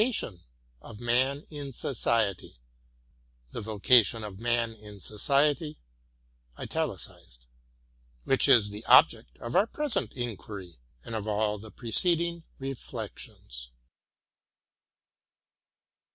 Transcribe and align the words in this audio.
oo 0.01 0.03
we 0.07 0.11
shall 0.11 0.39
have 0.83 0.97
found 1.87 2.39
the 3.51 3.61
vocation 3.61 4.23
of 4.23 4.39
man 4.39 4.73
in 4.73 4.99
Society, 4.99 5.77
which 8.25 8.47
is 8.49 8.71
the 8.71 8.83
object 8.85 9.37
of 9.37 9.55
our 9.55 9.67
present 9.67 10.11
inquiry 10.13 10.77
and 11.05 11.13
of 11.13 11.27
all 11.27 11.59
the 11.59 11.69
pre 11.69 11.91
ceding 11.91 12.41
reflections. 12.57 13.69